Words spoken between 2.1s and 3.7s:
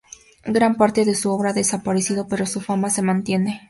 pero su fama se mantiene.